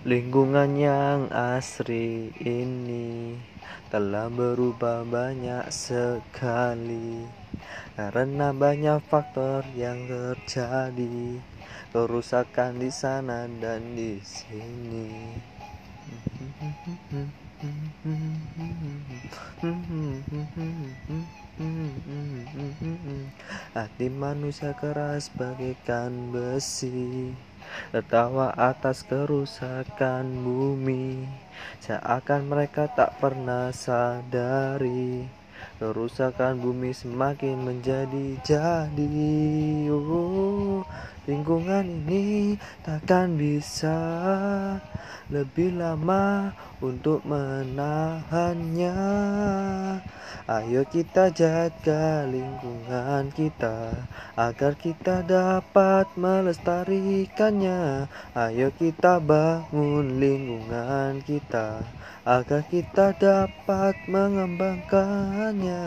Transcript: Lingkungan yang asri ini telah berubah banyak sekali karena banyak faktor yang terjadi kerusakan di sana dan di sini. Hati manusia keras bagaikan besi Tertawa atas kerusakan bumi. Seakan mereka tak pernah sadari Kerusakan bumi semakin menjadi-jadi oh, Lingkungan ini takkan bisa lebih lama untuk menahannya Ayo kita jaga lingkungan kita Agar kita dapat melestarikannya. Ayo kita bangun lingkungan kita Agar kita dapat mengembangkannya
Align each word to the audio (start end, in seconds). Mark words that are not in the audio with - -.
Lingkungan 0.00 0.80
yang 0.80 1.28
asri 1.28 2.32
ini 2.40 3.36
telah 3.92 4.32
berubah 4.32 5.04
banyak 5.04 5.68
sekali 5.68 7.28
karena 8.00 8.48
banyak 8.56 8.96
faktor 9.12 9.60
yang 9.76 10.08
terjadi 10.08 11.36
kerusakan 11.92 12.80
di 12.80 12.88
sana 12.88 13.44
dan 13.60 13.92
di 13.92 14.16
sini. 14.24 15.36
Hati 23.76 24.08
manusia 24.08 24.72
keras 24.80 25.28
bagaikan 25.36 26.32
besi 26.32 27.36
Tertawa 27.90 28.54
atas 28.54 29.02
kerusakan 29.04 30.44
bumi. 30.44 31.26
Seakan 31.80 32.48
mereka 32.48 32.88
tak 32.88 33.20
pernah 33.20 33.68
sadari 33.74 35.40
Kerusakan 35.80 36.60
bumi 36.60 36.92
semakin 36.92 37.56
menjadi-jadi 37.64 39.08
oh, 39.92 40.84
Lingkungan 41.24 41.84
ini 41.84 42.56
takkan 42.84 43.36
bisa 43.36 43.96
lebih 45.32 45.76
lama 45.80 46.52
untuk 46.84 47.24
menahannya 47.24 48.96
Ayo 50.50 50.82
kita 50.82 51.30
jaga 51.30 52.26
lingkungan 52.26 53.30
kita 53.30 53.94
Agar 54.34 54.74
kita 54.74 55.22
dapat 55.22 56.10
melestarikannya. 56.18 58.10
Ayo 58.34 58.74
kita 58.74 59.22
bangun 59.22 60.18
lingkungan 60.18 61.22
kita 61.22 61.86
Agar 62.26 62.66
kita 62.66 63.14
dapat 63.14 63.94
mengembangkannya 64.10 65.86